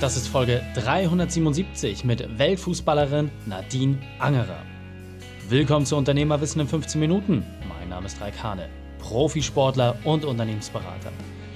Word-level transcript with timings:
Das 0.00 0.16
ist 0.16 0.28
Folge 0.28 0.62
377 0.76 2.04
mit 2.04 2.38
Weltfußballerin 2.38 3.32
Nadine 3.46 3.98
Angerer. 4.20 4.62
Willkommen 5.48 5.86
zu 5.86 5.96
Unternehmerwissen 5.96 6.60
in 6.60 6.68
15 6.68 7.00
Minuten. 7.00 7.44
Mein 7.68 7.88
Name 7.88 8.06
ist 8.06 8.20
Raik 8.20 8.40
Hane, 8.40 8.68
Profisportler 9.00 9.98
und 10.04 10.24
Unternehmensberater. 10.24 11.10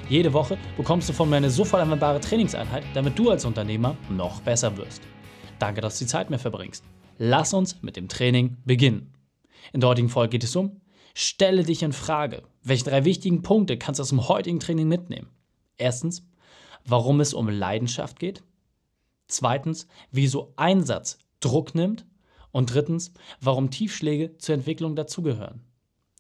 Jede 0.08 0.32
Woche 0.32 0.58
bekommst 0.76 1.08
du 1.08 1.12
von 1.12 1.30
mir 1.30 1.36
eine 1.36 1.50
sofort 1.50 1.82
anwendbare 1.82 2.18
Trainingseinheit, 2.18 2.82
damit 2.94 3.16
du 3.16 3.30
als 3.30 3.44
Unternehmer 3.44 3.96
noch 4.10 4.40
besser 4.40 4.76
wirst. 4.76 5.02
Danke, 5.60 5.80
dass 5.80 6.00
du 6.00 6.04
die 6.04 6.10
Zeit 6.10 6.28
mit 6.28 6.40
verbringst. 6.40 6.82
Lass 7.18 7.54
uns 7.54 7.80
mit 7.80 7.94
dem 7.94 8.08
Training 8.08 8.56
beginnen. 8.64 9.14
In 9.72 9.78
der 9.78 9.90
heutigen 9.90 10.08
Folge 10.08 10.30
geht 10.30 10.44
es 10.44 10.56
um 10.56 10.80
Stelle 11.14 11.62
dich 11.62 11.84
in 11.84 11.92
Frage. 11.92 12.42
Welche 12.64 12.86
drei 12.86 13.04
wichtigen 13.04 13.42
Punkte 13.42 13.78
kannst 13.78 14.00
du 14.00 14.02
aus 14.02 14.08
dem 14.08 14.26
heutigen 14.26 14.58
Training 14.58 14.88
mitnehmen? 14.88 15.28
Erstens, 15.76 16.26
warum 16.84 17.20
es 17.20 17.34
um 17.34 17.48
Leidenschaft 17.48 18.18
geht. 18.18 18.42
Zweitens, 19.28 19.86
wieso 20.10 20.52
Einsatz 20.56 21.18
Druck 21.42 21.74
nimmt. 21.74 22.06
Und 22.50 22.74
drittens, 22.74 23.14
warum 23.40 23.70
Tiefschläge 23.70 24.36
zur 24.36 24.54
Entwicklung 24.54 24.94
dazugehören. 24.94 25.62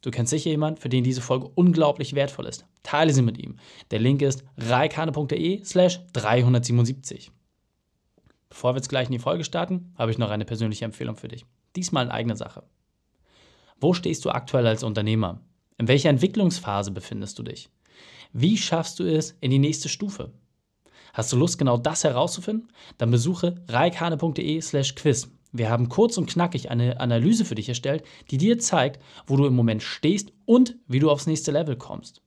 Du 0.00 0.10
kennst 0.10 0.30
sicher 0.30 0.48
jemanden, 0.48 0.80
für 0.80 0.88
den 0.88 1.04
diese 1.04 1.20
Folge 1.20 1.50
unglaublich 1.54 2.14
wertvoll 2.14 2.46
ist. 2.46 2.64
Teile 2.82 3.12
sie 3.12 3.22
mit 3.22 3.38
ihm. 3.38 3.56
Der 3.90 4.00
Link 4.00 4.22
ist 4.22 4.42
reikane.de 4.56 5.62
slash 5.62 6.00
377. 6.14 7.30
Bevor 8.48 8.72
wir 8.72 8.78
jetzt 8.78 8.88
gleich 8.88 9.08
in 9.08 9.12
die 9.12 9.18
Folge 9.18 9.44
starten, 9.44 9.92
habe 9.96 10.10
ich 10.10 10.18
noch 10.18 10.30
eine 10.30 10.46
persönliche 10.46 10.86
Empfehlung 10.86 11.16
für 11.16 11.28
dich. 11.28 11.44
Diesmal 11.76 12.06
in 12.06 12.10
eigener 12.10 12.36
Sache. 12.36 12.64
Wo 13.78 13.92
stehst 13.92 14.24
du 14.24 14.30
aktuell 14.30 14.66
als 14.66 14.82
Unternehmer? 14.82 15.42
In 15.76 15.86
welcher 15.86 16.08
Entwicklungsphase 16.10 16.90
befindest 16.92 17.38
du 17.38 17.42
dich? 17.42 17.68
Wie 18.32 18.56
schaffst 18.56 18.98
du 18.98 19.04
es 19.04 19.36
in 19.40 19.50
die 19.50 19.58
nächste 19.58 19.88
Stufe? 19.88 20.32
Hast 21.12 21.32
du 21.32 21.36
Lust, 21.36 21.58
genau 21.58 21.76
das 21.76 22.04
herauszufinden? 22.04 22.68
Dann 22.98 23.10
besuche 23.10 23.64
reikane.de/slash 23.68 24.94
quiz. 24.94 25.28
Wir 25.52 25.68
haben 25.68 25.90
kurz 25.90 26.16
und 26.16 26.26
knackig 26.26 26.70
eine 26.70 26.98
Analyse 26.98 27.44
für 27.44 27.54
dich 27.54 27.68
erstellt, 27.68 28.04
die 28.30 28.38
dir 28.38 28.58
zeigt, 28.58 29.02
wo 29.26 29.36
du 29.36 29.44
im 29.44 29.54
Moment 29.54 29.82
stehst 29.82 30.32
und 30.46 30.76
wie 30.88 30.98
du 30.98 31.10
aufs 31.10 31.26
nächste 31.26 31.50
Level 31.50 31.76
kommst. 31.76 32.22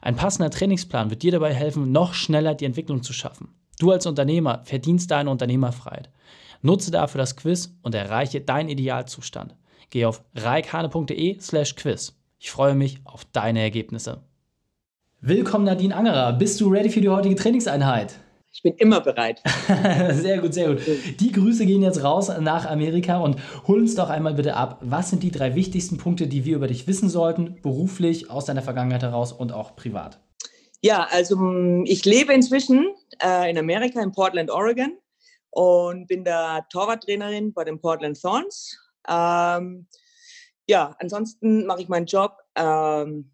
Ein 0.00 0.14
passender 0.14 0.50
Trainingsplan 0.50 1.10
wird 1.10 1.22
dir 1.22 1.32
dabei 1.32 1.52
helfen, 1.52 1.90
noch 1.90 2.14
schneller 2.14 2.54
die 2.54 2.64
Entwicklung 2.64 3.02
zu 3.02 3.12
schaffen. 3.12 3.48
Du 3.80 3.90
als 3.90 4.06
Unternehmer 4.06 4.62
verdienst 4.64 5.10
deine 5.10 5.30
Unternehmerfreiheit. 5.30 6.10
Nutze 6.62 6.92
dafür 6.92 7.18
das 7.18 7.36
Quiz 7.36 7.76
und 7.82 7.94
erreiche 7.94 8.40
deinen 8.40 8.68
Idealzustand. 8.68 9.56
Geh 9.90 10.04
auf 10.04 10.22
reikane.de/slash 10.34 11.74
quiz. 11.74 12.16
Ich 12.38 12.50
freue 12.50 12.74
mich 12.74 13.00
auf 13.04 13.24
deine 13.24 13.60
Ergebnisse. 13.60 14.22
Willkommen 15.28 15.66
Nadine 15.66 15.94
Angerer. 15.94 16.32
Bist 16.32 16.58
du 16.58 16.70
ready 16.70 16.88
für 16.88 17.02
die 17.02 17.10
heutige 17.10 17.34
Trainingseinheit? 17.34 18.18
Ich 18.50 18.62
bin 18.62 18.72
immer 18.78 19.02
bereit. 19.02 19.42
sehr 20.12 20.38
gut, 20.38 20.54
sehr 20.54 20.68
gut. 20.68 20.80
Die 21.20 21.32
Grüße 21.32 21.66
gehen 21.66 21.82
jetzt 21.82 22.02
raus 22.02 22.30
nach 22.40 22.64
Amerika 22.64 23.18
und 23.18 23.36
hol 23.66 23.80
uns 23.80 23.94
doch 23.94 24.08
einmal 24.08 24.32
bitte 24.32 24.56
ab. 24.56 24.78
Was 24.80 25.10
sind 25.10 25.22
die 25.22 25.30
drei 25.30 25.54
wichtigsten 25.54 25.98
Punkte, 25.98 26.28
die 26.28 26.46
wir 26.46 26.56
über 26.56 26.66
dich 26.66 26.86
wissen 26.86 27.10
sollten, 27.10 27.60
beruflich, 27.60 28.30
aus 28.30 28.46
deiner 28.46 28.62
Vergangenheit 28.62 29.02
heraus 29.02 29.32
und 29.32 29.52
auch 29.52 29.76
privat? 29.76 30.18
Ja, 30.80 31.06
also 31.10 31.36
mm, 31.36 31.84
ich 31.84 32.06
lebe 32.06 32.32
inzwischen 32.32 32.94
äh, 33.22 33.50
in 33.50 33.58
Amerika, 33.58 34.00
in 34.00 34.12
Portland, 34.12 34.50
Oregon 34.50 34.96
und 35.50 36.06
bin 36.06 36.24
da 36.24 36.62
Torwarttrainerin 36.72 37.52
bei 37.52 37.64
den 37.64 37.78
Portland 37.78 38.18
Thorns. 38.18 38.78
Ähm, 39.06 39.88
ja, 40.66 40.96
ansonsten 40.98 41.66
mache 41.66 41.82
ich 41.82 41.90
meinen 41.90 42.06
Job 42.06 42.38
ähm, 42.54 43.30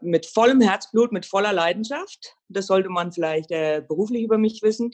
mit 0.00 0.26
vollem 0.26 0.60
Herzblut, 0.60 1.12
mit 1.12 1.26
voller 1.26 1.52
Leidenschaft. 1.52 2.36
Das 2.48 2.66
sollte 2.66 2.88
man 2.88 3.12
vielleicht 3.12 3.50
äh, 3.50 3.82
beruflich 3.86 4.22
über 4.22 4.38
mich 4.38 4.62
wissen. 4.62 4.90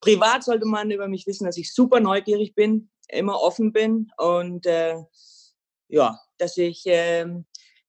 Privat 0.00 0.44
sollte 0.44 0.66
man 0.66 0.90
über 0.90 1.08
mich 1.08 1.26
wissen, 1.26 1.44
dass 1.44 1.56
ich 1.56 1.74
super 1.74 2.00
neugierig 2.00 2.54
bin, 2.54 2.90
immer 3.08 3.40
offen 3.40 3.72
bin 3.72 4.10
und 4.16 4.66
äh, 4.66 4.96
ja, 5.88 6.18
dass 6.36 6.56
ich, 6.56 6.86
äh, 6.86 7.26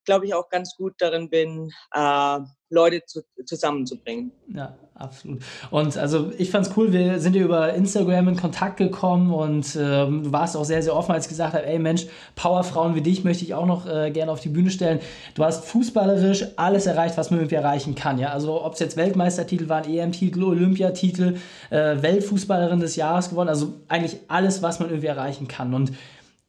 glaube 0.05 0.25
ich, 0.25 0.33
auch 0.33 0.49
ganz 0.49 0.75
gut 0.75 0.95
darin 0.99 1.29
bin, 1.29 1.71
äh, 1.93 2.39
Leute 2.69 3.03
zu, 3.05 3.21
zusammenzubringen. 3.45 4.31
Ja, 4.53 4.75
absolut. 4.93 5.41
Und 5.71 5.97
also 5.97 6.31
ich 6.37 6.51
fand 6.51 6.67
es 6.67 6.77
cool, 6.77 6.93
wir 6.93 7.19
sind 7.19 7.35
ja 7.35 7.41
über 7.41 7.73
Instagram 7.73 8.29
in 8.29 8.35
Kontakt 8.35 8.77
gekommen 8.77 9.33
und 9.33 9.75
ähm, 9.79 10.23
du 10.23 10.31
warst 10.31 10.55
auch 10.55 10.65
sehr, 10.65 10.83
sehr 10.83 10.95
offen, 10.95 11.11
als 11.11 11.25
ich 11.25 11.29
gesagt 11.29 11.53
habe, 11.53 11.65
ey 11.65 11.79
Mensch, 11.79 12.05
Powerfrauen 12.35 12.95
wie 12.95 13.01
dich 13.01 13.23
möchte 13.23 13.43
ich 13.43 13.53
auch 13.55 13.65
noch 13.65 13.87
äh, 13.87 14.11
gerne 14.11 14.31
auf 14.31 14.39
die 14.39 14.49
Bühne 14.49 14.69
stellen. 14.69 14.99
Du 15.33 15.43
hast 15.43 15.65
fußballerisch 15.65 16.45
alles 16.57 16.85
erreicht, 16.85 17.17
was 17.17 17.31
man 17.31 17.39
irgendwie 17.39 17.55
erreichen 17.55 17.95
kann. 17.95 18.19
Ja? 18.19 18.29
Also 18.29 18.63
ob 18.63 18.73
es 18.73 18.79
jetzt 18.79 18.97
Weltmeistertitel 18.97 19.67
waren, 19.67 19.89
EM-Titel, 19.89 20.43
Olympiatitel, 20.43 21.37
äh, 21.71 22.01
Weltfußballerin 22.01 22.79
des 22.79 22.95
Jahres 22.95 23.29
gewonnen, 23.29 23.49
also 23.49 23.73
eigentlich 23.87 24.17
alles, 24.27 24.61
was 24.61 24.79
man 24.79 24.89
irgendwie 24.89 25.07
erreichen 25.07 25.47
kann. 25.47 25.73
Und 25.73 25.91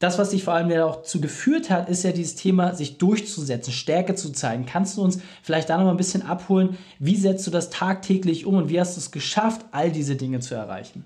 das, 0.01 0.19
was 0.19 0.31
dich 0.31 0.43
vor 0.43 0.55
allem 0.55 0.71
ja 0.71 0.87
auch 0.87 1.03
zu 1.03 1.21
geführt 1.21 1.69
hat, 1.69 1.91
ist 1.91 2.05
ja 2.05 2.13
dieses 2.13 2.35
Thema, 2.35 2.75
sich 2.75 2.97
durchzusetzen, 2.97 3.73
Stärke 3.73 4.15
zu 4.15 4.33
zeigen. 4.33 4.65
Kannst 4.65 4.97
du 4.97 5.03
uns 5.03 5.21
vielleicht 5.43 5.69
da 5.69 5.77
noch 5.77 5.85
mal 5.85 5.91
ein 5.91 5.99
bisschen 5.99 6.23
abholen? 6.23 6.79
Wie 6.99 7.17
setzt 7.17 7.47
du 7.47 7.51
das 7.51 7.69
tagtäglich 7.69 8.47
um 8.47 8.57
und 8.57 8.71
wie 8.71 8.81
hast 8.81 8.97
du 8.97 9.01
es 9.01 9.11
geschafft, 9.13 9.67
all 9.73 9.93
diese 9.93 10.17
Dinge 10.17 10.41
zu 10.41 10.55
erreichen? 10.55 11.05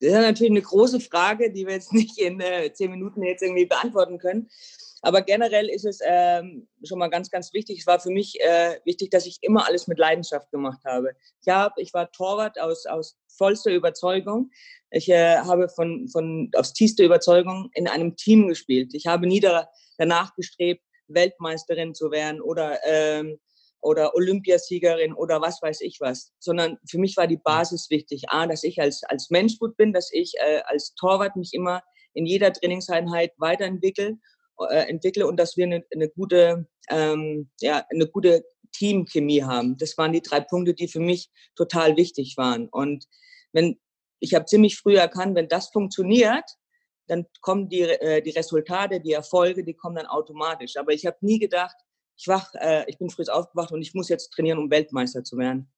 Das 0.00 0.10
ist 0.10 0.16
natürlich 0.16 0.50
eine 0.50 0.62
große 0.62 1.00
Frage, 1.00 1.50
die 1.50 1.66
wir 1.66 1.72
jetzt 1.72 1.94
nicht 1.94 2.18
in 2.18 2.38
äh, 2.40 2.70
zehn 2.74 2.90
Minuten 2.90 3.22
jetzt 3.22 3.42
irgendwie 3.42 3.66
beantworten 3.66 4.18
können. 4.18 4.50
Aber 5.04 5.22
generell 5.22 5.68
ist 5.68 5.84
es 5.84 5.98
ähm, 6.04 6.68
schon 6.84 7.00
mal 7.00 7.08
ganz, 7.08 7.28
ganz 7.28 7.52
wichtig. 7.52 7.80
Es 7.80 7.86
war 7.88 7.98
für 7.98 8.10
mich 8.10 8.40
äh, 8.40 8.78
wichtig, 8.84 9.10
dass 9.10 9.26
ich 9.26 9.38
immer 9.40 9.66
alles 9.66 9.88
mit 9.88 9.98
Leidenschaft 9.98 10.50
gemacht 10.52 10.80
habe. 10.84 11.10
Ich, 11.44 11.52
hab, 11.52 11.76
ich 11.76 11.92
war 11.92 12.10
Torwart 12.12 12.58
aus, 12.60 12.86
aus 12.86 13.18
vollster 13.36 13.72
Überzeugung. 13.72 14.50
Ich 14.90 15.08
äh, 15.08 15.38
habe 15.38 15.68
von, 15.68 16.08
von 16.08 16.50
aus 16.54 16.72
tiefster 16.72 17.02
Überzeugung 17.02 17.68
in 17.74 17.88
einem 17.88 18.16
Team 18.16 18.46
gespielt. 18.46 18.94
Ich 18.94 19.06
habe 19.06 19.26
nie 19.26 19.40
da, 19.40 19.68
danach 19.98 20.36
gestrebt, 20.36 20.84
Weltmeisterin 21.08 21.96
zu 21.96 22.12
werden 22.12 22.40
oder, 22.40 22.78
ähm, 22.86 23.40
oder 23.80 24.14
Olympiasiegerin 24.14 25.14
oder 25.14 25.40
was 25.40 25.60
weiß 25.60 25.80
ich 25.80 25.98
was, 26.00 26.32
sondern 26.38 26.78
für 26.88 26.98
mich 26.98 27.16
war 27.16 27.26
die 27.26 27.40
Basis 27.42 27.90
wichtig. 27.90 28.28
A, 28.28 28.46
dass 28.46 28.62
ich 28.62 28.80
als, 28.80 29.02
als 29.02 29.30
Mensch 29.30 29.58
gut 29.58 29.76
bin, 29.76 29.92
dass 29.92 30.12
ich 30.12 30.34
äh, 30.38 30.60
als 30.66 30.94
Torwart 30.94 31.34
mich 31.34 31.50
immer 31.54 31.82
in 32.14 32.24
jeder 32.26 32.52
Trainingseinheit 32.52 33.32
weiterentwickle 33.38 34.18
äh, 34.58 34.88
entwickle 34.88 35.26
und 35.26 35.36
dass 35.38 35.56
wir 35.56 35.64
eine, 35.64 35.84
eine 35.92 36.08
gute, 36.08 36.66
ähm, 36.88 37.50
ja, 37.60 37.84
eine 37.90 38.06
gute 38.06 38.44
Teamchemie 38.72 39.42
haben. 39.42 39.76
Das 39.76 39.96
waren 39.98 40.12
die 40.12 40.22
drei 40.22 40.40
Punkte, 40.40 40.74
die 40.74 40.88
für 40.88 41.00
mich 41.00 41.30
total 41.56 41.96
wichtig 41.96 42.36
waren. 42.36 42.68
Und 42.68 43.06
wenn 43.52 43.78
ich 44.20 44.34
habe 44.34 44.44
ziemlich 44.46 44.78
früh 44.78 44.96
erkannt, 44.96 45.34
wenn 45.34 45.48
das 45.48 45.70
funktioniert, 45.70 46.44
dann 47.08 47.26
kommen 47.40 47.68
die, 47.68 47.80
äh, 47.80 48.22
die 48.22 48.30
Resultate, 48.30 49.00
die 49.00 49.12
Erfolge, 49.12 49.64
die 49.64 49.74
kommen 49.74 49.96
dann 49.96 50.06
automatisch. 50.06 50.76
Aber 50.76 50.92
ich 50.92 51.04
habe 51.04 51.16
nie 51.20 51.40
gedacht, 51.40 51.76
ich 52.16 52.28
wach, 52.28 52.54
äh, 52.54 52.84
ich 52.88 52.98
bin 52.98 53.10
früh 53.10 53.24
aufgewacht 53.28 53.72
und 53.72 53.82
ich 53.82 53.94
muss 53.94 54.08
jetzt 54.08 54.30
trainieren, 54.30 54.58
um 54.58 54.70
Weltmeister 54.70 55.24
zu 55.24 55.36
werden. 55.38 55.70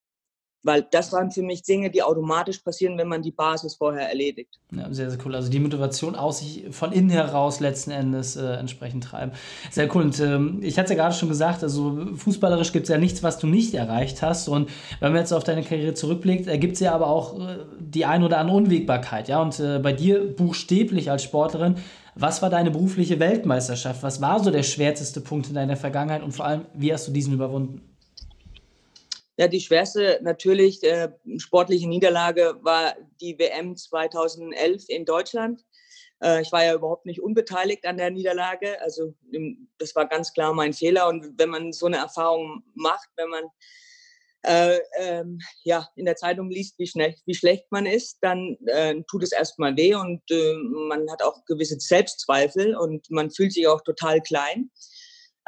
Weil 0.65 0.87
das 0.91 1.13
waren 1.13 1.31
für 1.31 1.43
mich 1.43 1.63
Dinge, 1.63 1.91
die 1.91 2.03
automatisch 2.03 2.59
passieren, 2.59 2.97
wenn 2.97 3.07
man 3.07 3.21
die 3.21 3.31
Basis 3.31 3.75
vorher 3.75 4.09
erledigt. 4.09 4.59
Ja, 4.73 4.93
sehr, 4.93 5.11
sehr 5.11 5.19
cool. 5.25 5.35
Also 5.35 5.51
die 5.51 5.61
Motivation 5.61 6.17
aus 6.17 6.39
sich 6.39 6.65
von 6.71 6.91
innen 6.91 7.11
heraus 7.11 7.61
letzten 7.61 7.91
Endes 7.91 8.37
äh, 8.37 8.55
entsprechend 8.55 9.05
treiben. 9.05 9.33
Sehr 9.71 9.95
cool. 9.95 10.05
Und 10.05 10.19
ähm, 10.21 10.61
ich 10.63 10.79
hatte 10.79 10.85
es 10.85 10.91
ja 10.97 10.97
gerade 10.97 11.15
schon 11.15 11.29
gesagt, 11.29 11.63
also 11.63 12.07
fußballerisch 12.17 12.73
gibt 12.73 12.85
es 12.85 12.89
ja 12.89 12.97
nichts, 12.97 13.23
was 13.23 13.39
du 13.39 13.47
nicht 13.47 13.75
erreicht 13.75 14.23
hast. 14.23 14.49
Und 14.49 14.71
wenn 15.01 15.13
man 15.13 15.21
jetzt 15.21 15.33
auf 15.33 15.45
deine 15.45 15.63
Karriere 15.63 15.93
zurückblickt, 15.93 16.47
ergibt 16.47 16.75
es 16.75 16.81
ja 16.81 16.95
aber 16.95 17.09
auch 17.09 17.39
äh, 17.39 17.59
die 17.79 18.07
ein 18.07 18.25
oder 18.25 18.39
andere 18.39 18.57
Unwägbarkeit. 18.57 19.29
Ja? 19.29 19.43
Und 19.43 19.61
äh, 19.61 19.79
bei 19.79 19.93
dir 19.93 20.35
buchstäblich 20.35 21.11
als 21.11 21.23
Sportlerin, 21.23 21.77
was 22.15 22.43
war 22.43 22.49
deine 22.49 22.71
berufliche 22.71 23.19
Weltmeisterschaft? 23.19 24.03
Was 24.03 24.21
war 24.21 24.43
so 24.43 24.51
der 24.51 24.63
schwärzeste 24.63 25.21
Punkt 25.21 25.49
in 25.49 25.55
deiner 25.55 25.77
Vergangenheit? 25.77 26.23
Und 26.23 26.33
vor 26.33 26.47
allem, 26.47 26.63
wie 26.73 26.93
hast 26.93 27.07
du 27.09 27.13
diesen 27.13 27.35
überwunden? 27.35 27.83
Ja, 29.37 29.49
die 29.49 29.61
schwerste 29.61 30.21
natürlich 30.22 30.83
äh, 30.84 31.09
sportliche 31.39 31.88
Niederlage 31.88 32.56
war 32.62 32.94
die 33.20 33.37
WM 33.38 33.76
2011 33.76 34.85
in 34.88 35.05
Deutschland. 35.05 35.64
Äh, 36.23 36.43
ich 36.43 36.53
war 36.53 36.64
ja 36.64 36.75
überhaupt 36.75 37.05
nicht 37.05 37.20
unbeteiligt 37.20 37.85
an 37.85 37.97
der 37.97 38.11
Niederlage. 38.11 38.81
Also 38.81 39.14
das 39.79 39.94
war 39.97 40.06
ganz 40.06 40.32
klar 40.32 40.55
mein 40.55 40.73
Fehler. 40.73 41.09
Und 41.09 41.37
wenn 41.37 41.50
man 41.50 41.73
so 41.73 41.87
eine 41.87 41.97
Erfahrung 41.97 42.62
macht, 42.75 43.09
wenn 43.17 43.29
man 43.29 43.44
äh, 44.44 44.79
ähm, 44.99 45.41
ja, 45.64 45.88
in 45.97 46.05
der 46.05 46.17
Zeitung 46.17 46.50
liest, 46.50 46.79
wie, 46.79 46.87
schnell, 46.87 47.14
wie 47.25 47.35
schlecht 47.35 47.64
man 47.70 47.87
ist, 47.87 48.19
dann 48.20 48.56
äh, 48.67 48.94
tut 49.09 49.23
es 49.23 49.32
erstmal 49.32 49.76
weh 49.76 49.94
und 49.94 50.20
äh, 50.31 50.55
man 50.88 51.11
hat 51.11 51.23
auch 51.23 51.44
gewisse 51.47 51.81
Selbstzweifel 51.81 52.76
und 52.76 53.11
man 53.11 53.31
fühlt 53.31 53.53
sich 53.53 53.67
auch 53.67 53.81
total 53.81 54.20
klein. 54.20 54.70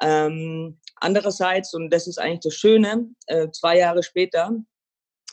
Ähm, 0.02 0.80
andererseits, 0.96 1.74
und 1.74 1.90
das 1.90 2.06
ist 2.06 2.18
eigentlich 2.18 2.40
das 2.40 2.54
Schöne, 2.54 3.10
äh, 3.26 3.50
zwei 3.50 3.78
Jahre 3.78 4.02
später 4.02 4.52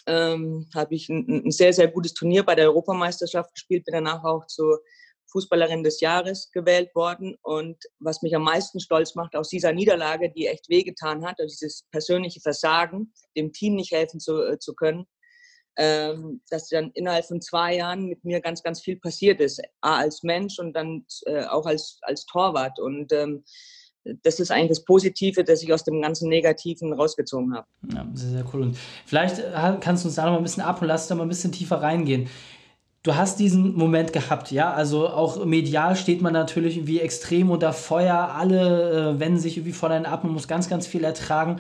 ähm, 0.05 0.67
habe 0.75 0.95
ich 0.95 1.09
ein, 1.09 1.45
ein, 1.45 1.51
sehr, 1.51 1.73
sehr 1.73 1.87
gutes 1.87 2.13
Turnier 2.13 2.43
bei 2.43 2.55
der 2.55 2.65
Europameisterschaft 2.65 3.53
gespielt, 3.53 3.85
bin 3.85 3.93
danach 3.93 4.23
auch 4.23 4.45
zur 4.47 4.81
Fußballerin 5.31 5.83
des 5.83 5.99
Jahres 5.99 6.51
gewählt 6.51 6.93
worden. 6.95 7.35
Und 7.41 7.77
was 7.99 8.21
mich 8.21 8.35
am 8.35 8.43
meisten 8.43 8.79
stolz 8.79 9.15
macht 9.15 9.35
aus 9.35 9.49
dieser 9.49 9.73
Niederlage, 9.73 10.31
die 10.31 10.47
echt 10.47 10.69
wehgetan 10.69 11.25
hat, 11.25 11.39
also 11.39 11.53
dieses 11.53 11.85
persönliche 11.91 12.41
Versagen, 12.41 13.13
dem 13.35 13.51
Team 13.51 13.75
nicht 13.75 13.91
helfen 13.91 14.19
zu, 14.19 14.41
äh, 14.43 14.59
zu 14.59 14.75
können, 14.75 15.05
ähm, 15.75 16.41
dass 16.49 16.69
dann 16.69 16.91
innerhalb 16.91 17.25
von 17.25 17.41
zwei 17.41 17.75
Jahren 17.75 18.05
mit 18.05 18.23
mir 18.23 18.41
ganz, 18.41 18.61
ganz 18.61 18.81
viel 18.81 18.99
passiert 18.99 19.41
ist. 19.41 19.59
A, 19.81 19.97
als 19.97 20.21
Mensch 20.21 20.59
und 20.59 20.73
dann 20.73 21.05
äh, 21.25 21.45
auch 21.45 21.65
als, 21.65 21.97
als 22.03 22.25
Torwart. 22.25 22.79
Und 22.79 23.11
ähm, 23.11 23.43
das 24.23 24.39
ist 24.39 24.51
eigentlich 24.51 24.69
das 24.69 24.83
Positive, 24.83 25.43
das 25.43 25.63
ich 25.63 25.73
aus 25.73 25.83
dem 25.83 26.01
ganzen 26.01 26.29
Negativen 26.29 26.93
rausgezogen 26.93 27.53
habe. 27.53 27.67
Ja, 27.93 28.05
sehr, 28.13 28.29
sehr 28.31 28.45
cool. 28.53 28.61
Und 28.63 28.77
vielleicht 29.05 29.39
äh, 29.39 29.77
kannst 29.79 30.03
du 30.03 30.09
uns 30.09 30.15
da 30.15 30.25
noch 30.25 30.31
mal 30.31 30.37
ein 30.37 30.43
bisschen 30.43 30.63
ab 30.63 30.81
und 30.81 30.87
lass 30.87 31.07
da 31.07 31.15
mal 31.15 31.23
ein 31.23 31.29
bisschen 31.29 31.51
tiefer 31.51 31.81
reingehen. 31.81 32.27
Du 33.03 33.15
hast 33.15 33.39
diesen 33.39 33.75
Moment 33.75 34.13
gehabt, 34.13 34.51
ja, 34.51 34.71
also 34.71 35.09
auch 35.09 35.43
medial 35.43 35.97
steht 35.97 36.21
man 36.21 36.31
natürlich 36.31 36.77
irgendwie 36.77 37.01
extrem 37.01 37.51
unter 37.51 37.73
Feuer, 37.73 38.15
alle 38.37 39.15
äh, 39.15 39.19
wenden 39.19 39.39
sich 39.39 39.57
irgendwie 39.57 39.73
vor 39.73 39.89
deinen 39.89 40.05
ab, 40.05 40.23
man 40.23 40.31
muss 40.31 40.47
ganz, 40.47 40.69
ganz 40.69 40.87
viel 40.87 41.03
ertragen. 41.03 41.59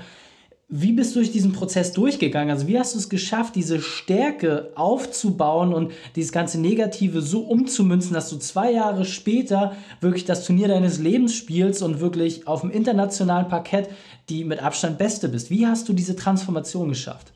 Wie 0.75 0.91
bist 0.91 1.13
du 1.13 1.19
durch 1.19 1.31
diesen 1.31 1.53
Prozess 1.53 1.91
durchgegangen? 1.91 2.49
Also 2.49 2.67
wie 2.67 2.79
hast 2.79 2.95
du 2.95 2.97
es 2.97 3.07
geschafft, 3.07 3.53
diese 3.53 3.79
Stärke 3.79 4.71
aufzubauen 4.73 5.71
und 5.71 5.93
dieses 6.15 6.31
ganze 6.31 6.59
Negative 6.59 7.21
so 7.21 7.41
umzumünzen, 7.41 8.11
dass 8.11 8.27
du 8.31 8.37
zwei 8.37 8.71
Jahre 8.71 9.05
später 9.05 9.77
wirklich 10.01 10.25
das 10.25 10.43
Turnier 10.45 10.67
deines 10.67 10.97
Lebens 10.97 11.35
spielst 11.35 11.83
und 11.83 11.99
wirklich 11.99 12.47
auf 12.47 12.61
dem 12.61 12.71
internationalen 12.71 13.49
Parkett 13.49 13.89
die 14.29 14.43
mit 14.43 14.63
Abstand 14.63 14.97
Beste 14.97 15.29
bist? 15.29 15.51
Wie 15.51 15.67
hast 15.67 15.87
du 15.89 15.93
diese 15.93 16.15
Transformation 16.15 16.89
geschafft? 16.89 17.33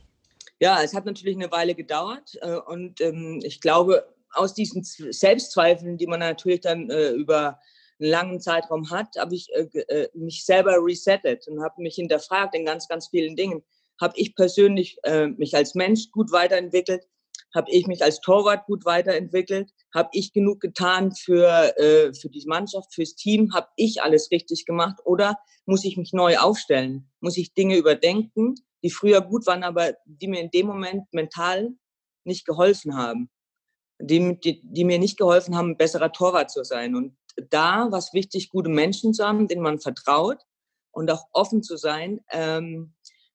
Ja, 0.59 0.81
es 0.81 0.95
hat 0.95 1.05
natürlich 1.05 1.35
eine 1.35 1.51
Weile 1.51 1.75
gedauert 1.75 2.39
äh, 2.41 2.55
und 2.55 3.01
ähm, 3.01 3.41
ich 3.43 3.61
glaube, 3.61 4.03
aus 4.31 4.55
diesen 4.55 4.81
Selbstzweifeln, 4.83 5.97
die 5.97 6.07
man 6.07 6.21
natürlich 6.21 6.61
dann 6.61 6.89
äh, 6.89 7.11
über 7.11 7.59
einen 7.99 8.11
langen 8.11 8.39
Zeitraum 8.39 8.89
hat, 8.89 9.15
habe 9.17 9.35
ich 9.35 9.49
äh, 9.53 9.67
äh, 9.79 10.09
mich 10.13 10.45
selber 10.45 10.77
resettet 10.79 11.47
und 11.47 11.63
habe 11.63 11.81
mich 11.81 11.95
hinterfragt 11.95 12.55
in 12.55 12.65
ganz, 12.65 12.87
ganz 12.87 13.07
vielen 13.07 13.35
Dingen. 13.35 13.63
Habe 13.99 14.13
ich 14.17 14.35
persönlich 14.35 14.97
äh, 15.03 15.27
mich 15.27 15.55
als 15.55 15.75
Mensch 15.75 16.11
gut 16.11 16.31
weiterentwickelt? 16.31 17.07
Habe 17.55 17.71
ich 17.71 17.87
mich 17.87 18.03
als 18.03 18.19
Torwart 18.19 18.65
gut 18.65 18.85
weiterentwickelt? 18.85 19.71
Habe 19.93 20.09
ich 20.11 20.33
genug 20.33 20.59
getan 20.59 21.13
für, 21.13 21.75
äh, 21.77 22.13
für 22.13 22.29
die 22.29 22.43
Mannschaft, 22.45 22.93
fürs 22.93 23.15
Team? 23.15 23.53
Habe 23.53 23.67
ich 23.77 24.01
alles 24.01 24.29
richtig 24.31 24.65
gemacht? 24.65 24.99
Oder 25.05 25.37
muss 25.65 25.85
ich 25.85 25.97
mich 25.97 26.13
neu 26.13 26.37
aufstellen? 26.37 27.09
Muss 27.19 27.37
ich 27.37 27.53
Dinge 27.53 27.77
überdenken, 27.77 28.55
die 28.83 28.91
früher 28.91 29.21
gut 29.21 29.47
waren, 29.47 29.63
aber 29.63 29.93
die 30.05 30.27
mir 30.27 30.41
in 30.41 30.51
dem 30.51 30.67
Moment 30.67 31.05
mental 31.11 31.69
nicht 32.25 32.45
geholfen 32.45 32.95
haben? 32.95 33.29
Die, 33.99 34.39
die, 34.39 34.61
die 34.63 34.83
mir 34.83 34.99
nicht 34.99 35.17
geholfen 35.17 35.55
haben, 35.55 35.71
ein 35.71 35.77
besserer 35.77 36.11
Torwart 36.11 36.51
zu 36.51 36.63
sein. 36.63 36.95
Und 36.95 37.17
da 37.49 37.87
was 37.91 38.13
wichtig, 38.13 38.49
gute 38.49 38.69
Menschen 38.69 39.13
zu 39.13 39.25
haben, 39.25 39.47
denen 39.47 39.61
man 39.61 39.79
vertraut 39.79 40.39
und 40.91 41.11
auch 41.11 41.25
offen 41.31 41.63
zu 41.63 41.77
sein, 41.77 42.21
ähm, 42.31 42.93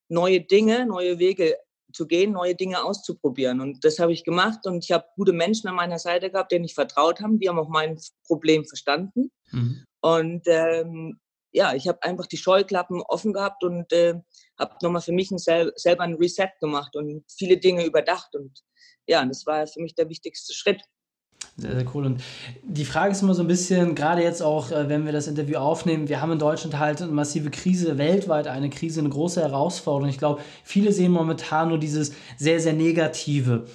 neue 0.09 0.41
Dinge, 0.41 0.87
neue 0.87 1.19
Wege 1.19 1.57
zu 1.93 2.07
gehen, 2.07 2.33
neue 2.33 2.55
Dinge 2.55 2.85
auszuprobieren. 2.85 3.61
Und 3.61 3.85
das 3.85 3.99
habe 3.99 4.13
ich 4.13 4.25
gemacht 4.25 4.67
und 4.67 4.85
ich 4.85 4.93
habe 4.93 5.05
gute 5.17 5.33
Menschen 5.33 5.69
an 5.69 5.75
meiner 5.75 5.99
Seite 5.99 6.31
gehabt, 6.31 6.53
denen 6.53 6.65
ich 6.65 6.75
vertraut 6.75 7.21
habe. 7.21 7.39
Die 7.39 7.49
haben 7.49 7.59
auch 7.59 7.69
mein 7.69 7.99
Problem 8.27 8.65
verstanden. 8.65 9.31
Mhm. 9.51 9.85
Und 10.01 10.43
ähm, 10.47 11.21
ja, 11.53 11.75
ich 11.75 11.87
habe 11.87 12.03
einfach 12.03 12.27
die 12.27 12.39
Scheuklappen 12.39 13.03
offen 13.03 13.33
gehabt 13.33 13.63
und 13.63 13.93
äh, 13.93 14.15
habe 14.59 14.75
nochmal 14.83 15.03
für 15.03 15.13
mich 15.13 15.31
ein 15.31 15.39
sel 15.39 15.73
selber 15.77 16.03
ein 16.03 16.15
Reset 16.15 16.51
gemacht 16.61 16.97
und 16.97 17.25
viele 17.31 17.59
Dinge 17.59 17.85
überdacht. 17.85 18.35
Und 18.35 18.61
ja, 19.07 19.25
das 19.25 19.47
war 19.47 19.67
für 19.67 19.81
mich 19.81 19.95
der 19.95 20.09
wichtigste 20.09 20.55
Schritt. 20.55 20.83
Sehr, 21.57 21.75
sehr 21.75 21.85
cool. 21.95 22.07
Und 22.07 22.23
die 22.63 22.87
Frage 22.87 23.13
ist 23.13 23.23
immer 23.23 23.35
so 23.35 23.43
ein 23.43 23.49
bisschen, 23.49 23.95
gerade 23.95 24.23
jetzt 24.23 24.43
auch, 24.43 24.71
äh, 24.71 24.89
wenn 24.89 25.05
wir 25.05 25.13
das 25.13 25.29
Interview 25.29 25.59
aufnehmen, 25.59 26.09
wir 26.09 26.23
haben 26.23 26.33
in 26.33 26.39
Deutschland 26.39 26.79
halt 26.79 27.03
eine 27.03 27.13
massive 27.13 27.51
Krise, 27.51 27.99
weltweit 27.99 28.49
eine 28.49 28.71
Krise, 28.71 29.01
eine 29.01 29.11
große 29.11 29.43
Herausforderung. 29.43 30.09
Ich 30.09 30.19
glaube, 30.19 30.41
viele 30.65 30.93
sehen 30.93 31.13
momentan 31.13 31.69
nur 31.69 31.79
dieses 31.79 32.13
sehr, 32.39 32.59
sehr 32.59 32.73
Negative. 32.73 33.67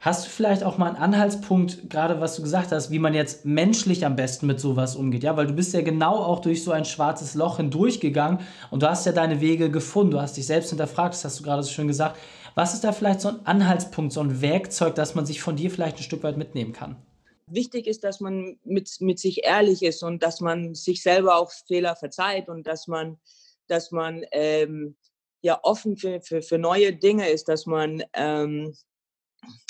Hast 0.00 0.24
du 0.24 0.30
vielleicht 0.30 0.62
auch 0.62 0.78
mal 0.78 0.86
einen 0.86 0.96
Anhaltspunkt, 0.96 1.90
gerade 1.90 2.20
was 2.20 2.36
du 2.36 2.42
gesagt 2.42 2.70
hast, 2.70 2.90
wie 2.90 2.98
man 2.98 3.12
jetzt 3.12 3.44
menschlich 3.44 4.06
am 4.06 4.14
besten 4.16 4.46
mit 4.46 4.60
sowas 4.60 4.94
umgeht? 4.94 5.22
Ja, 5.22 5.36
weil 5.36 5.46
du 5.46 5.52
bist 5.52 5.74
ja 5.74 5.82
genau 5.82 6.16
auch 6.16 6.40
durch 6.40 6.62
so 6.62 6.70
ein 6.70 6.84
schwarzes 6.84 7.34
Loch 7.34 7.56
hindurchgegangen 7.56 8.40
und 8.70 8.82
du 8.82 8.88
hast 8.88 9.04
ja 9.04 9.12
deine 9.12 9.40
Wege 9.40 9.70
gefunden. 9.70 10.12
Du 10.12 10.20
hast 10.20 10.36
dich 10.36 10.46
selbst 10.46 10.70
hinterfragt, 10.70 11.14
das 11.14 11.24
hast 11.24 11.40
du 11.40 11.42
gerade 11.42 11.62
so 11.62 11.70
schön 11.70 11.88
gesagt. 11.88 12.16
Was 12.54 12.72
ist 12.72 12.84
da 12.84 12.92
vielleicht 12.92 13.20
so 13.20 13.28
ein 13.28 13.44
Anhaltspunkt, 13.44 14.12
so 14.12 14.20
ein 14.20 14.40
Werkzeug, 14.40 14.94
das 14.94 15.14
man 15.14 15.26
sich 15.26 15.42
von 15.42 15.56
dir 15.56 15.70
vielleicht 15.70 15.98
ein 15.98 16.02
Stück 16.02 16.22
weit 16.22 16.36
mitnehmen 16.36 16.72
kann? 16.72 16.96
Wichtig 17.48 17.86
ist, 17.86 18.04
dass 18.04 18.20
man 18.20 18.58
mit, 18.64 18.90
mit 19.00 19.18
sich 19.18 19.44
ehrlich 19.44 19.82
ist 19.82 20.02
und 20.02 20.22
dass 20.22 20.40
man 20.40 20.74
sich 20.74 21.02
selber 21.02 21.36
auch 21.36 21.50
Fehler 21.66 21.96
verzeiht 21.96 22.48
und 22.48 22.66
dass 22.66 22.86
man, 22.86 23.18
dass 23.68 23.90
man 23.92 24.24
ähm, 24.32 24.96
ja 25.42 25.58
offen 25.62 25.96
für, 25.96 26.20
für, 26.20 26.42
für 26.42 26.58
neue 26.58 26.94
Dinge 26.94 27.28
ist, 27.28 27.48
dass 27.48 27.66
man 27.66 28.02
ähm, 28.14 28.76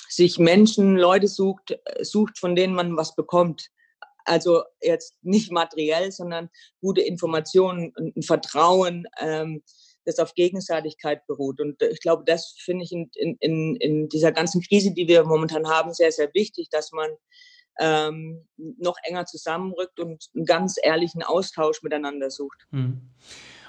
sich 0.08 0.38
Menschen, 0.38 0.96
Leute 0.96 1.28
sucht, 1.28 1.78
sucht, 2.00 2.38
von 2.38 2.56
denen 2.56 2.74
man 2.74 2.96
was 2.96 3.14
bekommt. 3.14 3.70
Also 4.24 4.62
jetzt 4.80 5.16
nicht 5.22 5.52
materiell, 5.52 6.10
sondern 6.10 6.48
gute 6.80 7.02
Informationen, 7.02 7.92
ein 7.96 8.22
Vertrauen, 8.22 9.06
ähm, 9.20 9.62
das 10.04 10.18
auf 10.18 10.34
Gegenseitigkeit 10.34 11.26
beruht. 11.26 11.60
Und 11.60 11.82
ich 11.82 12.00
glaube, 12.00 12.24
das 12.24 12.54
finde 12.58 12.84
ich 12.84 12.92
in, 12.92 13.10
in, 13.40 13.76
in 13.76 14.08
dieser 14.08 14.32
ganzen 14.32 14.62
Krise, 14.62 14.92
die 14.92 15.08
wir 15.08 15.24
momentan 15.24 15.68
haben, 15.68 15.92
sehr, 15.92 16.12
sehr 16.12 16.32
wichtig, 16.32 16.68
dass 16.70 16.92
man 16.92 17.10
ähm, 17.78 18.46
noch 18.56 18.96
enger 19.02 19.26
zusammenrückt 19.26 20.00
und 20.00 20.26
einen 20.34 20.44
ganz 20.44 20.76
ehrlichen 20.82 21.22
Austausch 21.22 21.82
miteinander 21.82 22.30
sucht. 22.30 22.66
Mhm. 22.70 23.02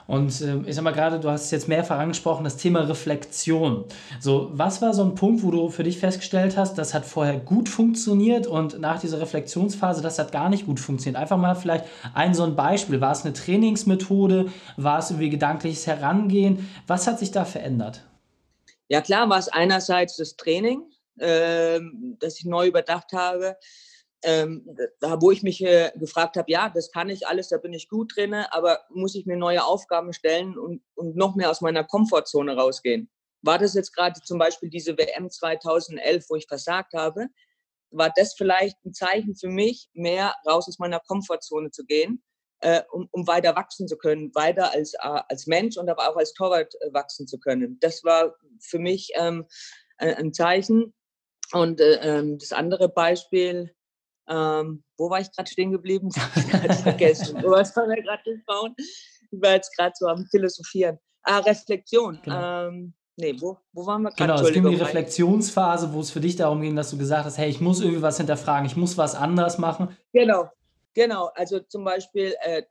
Und 0.07 0.41
äh, 0.41 0.57
ich 0.65 0.75
sag 0.75 0.83
mal 0.83 0.93
gerade, 0.93 1.19
du 1.19 1.29
hast 1.29 1.45
es 1.45 1.51
jetzt 1.51 1.67
mehrfach 1.67 1.99
angesprochen, 1.99 2.45
das 2.45 2.57
Thema 2.57 2.79
Reflexion. 2.79 3.85
So, 4.19 4.49
was 4.53 4.81
war 4.81 4.93
so 4.93 5.03
ein 5.03 5.15
Punkt, 5.15 5.43
wo 5.43 5.51
du 5.51 5.69
für 5.69 5.83
dich 5.83 5.99
festgestellt 5.99 6.55
hast, 6.55 6.77
das 6.77 6.93
hat 6.93 7.05
vorher 7.05 7.37
gut 7.37 7.67
funktioniert 7.67 8.47
und 8.47 8.79
nach 8.79 9.01
dieser 9.01 9.19
Reflexionsphase, 9.19 10.01
das 10.01 10.17
hat 10.17 10.31
gar 10.31 10.49
nicht 10.49 10.65
gut 10.65 10.79
funktioniert? 10.79 11.21
Einfach 11.21 11.37
mal 11.37 11.55
vielleicht 11.55 11.85
ein 12.13 12.33
so 12.33 12.43
ein 12.43 12.55
Beispiel. 12.55 13.01
War 13.01 13.11
es 13.11 13.25
eine 13.25 13.33
Trainingsmethode? 13.33 14.49
War 14.77 14.99
es 14.99 15.11
irgendwie 15.11 15.29
gedankliches 15.29 15.85
Herangehen? 15.85 16.69
Was 16.87 17.05
hat 17.05 17.19
sich 17.19 17.31
da 17.31 17.43
verändert? 17.43 18.05
Ja, 18.87 19.01
klar, 19.01 19.29
war 19.29 19.39
es 19.39 19.49
einerseits 19.49 20.15
das 20.15 20.37
Training, 20.37 20.83
äh, 21.17 21.81
das 22.19 22.39
ich 22.39 22.45
neu 22.45 22.67
überdacht 22.67 23.11
habe 23.11 23.57
ähm, 24.23 24.75
da, 24.99 25.21
wo 25.21 25.31
ich 25.31 25.43
mich 25.43 25.63
äh, 25.63 25.91
gefragt 25.95 26.37
habe, 26.37 26.51
ja, 26.51 26.69
das 26.69 26.91
kann 26.91 27.09
ich 27.09 27.27
alles, 27.27 27.49
da 27.49 27.57
bin 27.57 27.73
ich 27.73 27.87
gut 27.87 28.15
drin, 28.15 28.33
aber 28.33 28.81
muss 28.89 29.15
ich 29.15 29.25
mir 29.25 29.37
neue 29.37 29.63
Aufgaben 29.63 30.11
stellen 30.13 30.57
und, 30.57 30.81
und 30.95 31.15
noch 31.15 31.35
mehr 31.35 31.51
aus 31.51 31.61
meiner 31.61 31.83
Komfortzone 31.83 32.55
rausgehen? 32.55 33.09
War 33.41 33.59
das 33.59 33.75
jetzt 33.75 33.93
gerade 33.93 34.19
zum 34.21 34.39
Beispiel 34.39 34.69
diese 34.69 34.97
WM 34.97 35.29
2011, 35.29 36.25
wo 36.29 36.35
ich 36.35 36.47
versagt 36.47 36.93
habe? 36.93 37.27
War 37.91 38.11
das 38.15 38.33
vielleicht 38.33 38.83
ein 38.85 38.93
Zeichen 38.93 39.35
für 39.35 39.49
mich, 39.49 39.89
mehr 39.93 40.35
raus 40.47 40.67
aus 40.67 40.79
meiner 40.79 40.99
Komfortzone 40.99 41.71
zu 41.71 41.85
gehen, 41.85 42.23
äh, 42.61 42.81
um, 42.91 43.07
um 43.11 43.27
weiter 43.27 43.55
wachsen 43.55 43.87
zu 43.87 43.97
können, 43.97 44.33
weiter 44.33 44.73
als, 44.73 44.95
äh, 44.95 45.21
als 45.29 45.45
Mensch 45.45 45.77
und 45.77 45.89
aber 45.89 46.09
auch 46.09 46.17
als 46.17 46.33
Torwart 46.33 46.73
äh, 46.81 46.91
wachsen 46.91 47.27
zu 47.27 47.39
können? 47.39 47.77
Das 47.79 48.03
war 48.03 48.35
für 48.59 48.79
mich 48.79 49.11
ähm, 49.15 49.45
ein, 49.97 50.15
ein 50.15 50.33
Zeichen. 50.33 50.93
Und 51.53 51.79
äh, 51.79 51.99
ähm, 52.01 52.39
das 52.39 52.51
andere 52.51 52.89
Beispiel, 52.89 53.73
ähm, 54.29 54.83
wo 54.97 55.09
war 55.09 55.21
ich 55.21 55.31
gerade 55.31 55.49
stehen 55.49 55.71
geblieben? 55.71 56.09
Habe 56.15 56.39
ich 56.39 56.47
gerade 56.49 56.73
vergessen. 56.73 57.43
Was 57.43 57.75
haben 57.75 57.89
wir 57.89 58.01
gerade 58.01 58.23
geschaut? 58.23 58.71
Ich 58.77 59.41
war 59.41 59.53
jetzt 59.53 59.75
gerade 59.75 59.93
so 59.95 60.07
am 60.07 60.25
Philosophieren. 60.27 60.99
Ah, 61.23 61.39
Reflexion. 61.39 62.19
Genau. 62.23 62.67
Ähm, 62.67 62.93
nee, 63.17 63.35
wo, 63.39 63.57
wo 63.73 63.85
waren 63.85 64.03
wir 64.03 64.11
gerade? 64.11 64.33
Genau, 64.33 64.47
es 64.47 64.53
ging 64.53 64.65
um 64.65 64.71
die 64.71 64.77
Reflexionsphase, 64.77 65.91
wo 65.91 65.99
es 65.99 66.11
für 66.11 66.21
dich 66.21 66.35
darum 66.35 66.61
ging, 66.61 66.75
dass 66.75 66.91
du 66.91 66.97
gesagt 66.97 67.25
hast, 67.25 67.37
hey, 67.37 67.49
ich 67.49 67.59
muss 67.59 67.81
irgendwie 67.81 68.01
was 68.01 68.17
hinterfragen, 68.17 68.65
ich 68.65 68.77
muss 68.77 68.97
was 68.97 69.15
anders 69.15 69.57
machen. 69.57 69.97
Genau, 70.13 70.49
genau. 70.93 71.29
Also 71.35 71.59
zum 71.59 71.83
Beispiel 71.83 72.33
äh, 72.41 72.63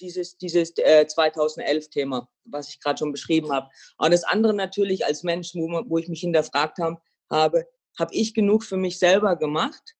dieses, 0.00 0.36
dieses 0.38 0.70
äh, 0.78 1.06
2011-Thema, 1.08 2.28
was 2.44 2.68
ich 2.68 2.80
gerade 2.80 2.98
schon 2.98 3.12
beschrieben 3.12 3.52
habe. 3.52 3.68
Und 3.98 4.12
das 4.12 4.24
andere 4.24 4.54
natürlich 4.54 5.04
als 5.04 5.22
Mensch, 5.22 5.54
wo, 5.54 5.82
wo 5.88 5.98
ich 5.98 6.08
mich 6.08 6.20
hinterfragt 6.20 6.78
hab, 6.78 7.02
habe, 7.30 7.66
habe 7.98 8.14
ich 8.14 8.34
genug 8.34 8.62
für 8.62 8.76
mich 8.76 8.98
selber 8.98 9.36
gemacht? 9.36 9.95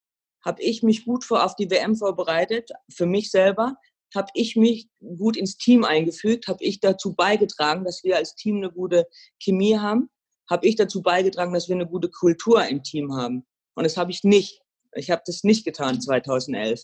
Habe 0.47 0.63
ich 0.63 0.85
mich 0.85 1.05
gut 1.05 1.25
vor, 1.25 1.45
auf 1.45 1.57
die 1.57 1.71
WM 1.71 1.97
vorbereitet, 1.97 2.71
für 2.89 3.05
mich 3.05 3.33
selber, 3.33 3.77
habe 4.15 4.29
ich 4.35 4.55
mich 4.55 4.89
gut 5.19 5.37
ins 5.37 5.59
Team 5.59 5.85
eingefügt, 5.85 6.47
habe 6.47 6.63
ich 6.63 6.79
dazu 6.79 7.15
beigetragen, 7.15 7.85
dass 7.85 8.05
wir 8.05 8.17
als 8.17 8.37
Team 8.37 8.59
eine 8.59 8.71
gute 8.71 9.09
Chemie 9.43 9.77
haben, 9.77 10.09
habe 10.49 10.67
ich 10.69 10.77
dazu 10.77 11.03
beigetragen, 11.03 11.53
dass 11.53 11.69
wir 11.69 11.75
eine 11.75 11.89
gute 11.89 12.09
Kultur 12.09 12.65
im 12.65 12.85
Team 12.85 13.13
haben. 13.13 13.45
Und 13.75 13.85
das 13.85 13.97
habe 13.97 14.13
ich 14.13 14.23
nicht. 14.23 14.63
Ich 14.95 15.11
habe 15.11 15.23
das 15.27 15.43
nicht 15.43 15.65
getan 15.65 16.01
2011. 16.01 16.83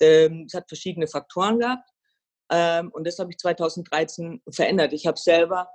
Ähm, 0.00 0.44
es 0.48 0.54
hat 0.54 0.68
verschiedene 0.68 1.06
Faktoren 1.06 1.60
gehabt 1.60 1.88
ähm, 2.50 2.90
und 2.92 3.06
das 3.06 3.20
habe 3.20 3.30
ich 3.30 3.38
2013 3.38 4.42
verändert. 4.50 4.92
Ich 4.92 5.06
habe 5.06 5.18
selber 5.18 5.68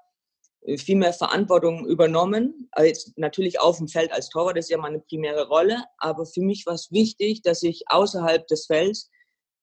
viel 0.78 0.96
mehr 0.96 1.14
Verantwortung 1.14 1.88
übernommen. 1.88 2.70
Jetzt 2.78 3.18
natürlich 3.18 3.60
auf 3.60 3.78
dem 3.78 3.88
Feld 3.88 4.12
als 4.12 4.30
Torwart, 4.30 4.58
das 4.58 4.66
ist 4.66 4.72
ja 4.72 4.78
meine 4.78 5.00
primäre 5.00 5.48
Rolle. 5.48 5.84
Aber 5.98 6.26
für 6.26 6.42
mich 6.42 6.66
war 6.66 6.74
es 6.74 6.92
wichtig, 6.92 7.42
dass 7.42 7.64
ich 7.64 7.84
außerhalb 7.88 8.46
des 8.48 8.66
Felds 8.66 9.10